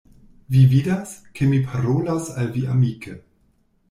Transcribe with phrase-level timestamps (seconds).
[0.53, 3.15] Vi vidas, ke mi parolas al vi amike.